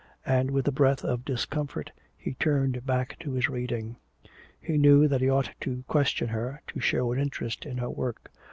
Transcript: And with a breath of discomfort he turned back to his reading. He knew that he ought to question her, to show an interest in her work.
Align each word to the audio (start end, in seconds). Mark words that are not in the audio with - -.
And 0.25 0.49
with 0.49 0.67
a 0.67 0.71
breath 0.71 1.05
of 1.05 1.23
discomfort 1.25 1.91
he 2.17 2.33
turned 2.33 2.87
back 2.87 3.19
to 3.19 3.33
his 3.33 3.49
reading. 3.49 3.97
He 4.59 4.79
knew 4.79 5.07
that 5.07 5.21
he 5.21 5.29
ought 5.29 5.51
to 5.59 5.83
question 5.87 6.29
her, 6.29 6.59
to 6.69 6.79
show 6.79 7.11
an 7.11 7.19
interest 7.19 7.67
in 7.67 7.77
her 7.77 7.89
work. 7.91 8.31